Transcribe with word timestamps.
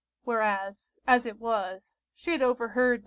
Whereas, 0.23 0.97
as 1.05 1.27
it 1.27 1.37
was, 1.39 1.99
she 2.15 2.31
had 2.31 2.41
overheard 2.41 2.99
No. 2.99 2.99